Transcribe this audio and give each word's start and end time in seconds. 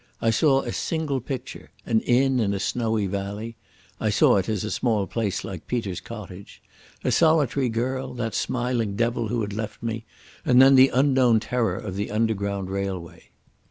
I 0.19 0.31
saw 0.31 0.61
a 0.61 0.73
single 0.73 1.21
picture—an 1.21 1.99
inn 2.01 2.39
in 2.39 2.55
a 2.55 2.59
snowy 2.59 3.05
valley 3.05 3.55
(I 3.99 4.09
saw 4.09 4.37
it 4.37 4.49
as 4.49 4.63
a 4.63 4.71
small 4.71 5.05
place 5.05 5.43
like 5.43 5.67
Peter's 5.67 6.01
cottage), 6.01 6.59
a 7.03 7.11
solitary 7.11 7.69
girl, 7.69 8.15
that 8.15 8.33
smiling 8.33 8.95
devil 8.95 9.27
who 9.27 9.41
had 9.41 9.53
left 9.53 9.83
me, 9.83 10.05
and 10.43 10.59
then 10.59 10.73
the 10.73 10.89
unknown 10.89 11.39
terror 11.39 11.75
of 11.77 11.95
the 11.97 12.09
Underground 12.09 12.71
Railway. 12.71 13.25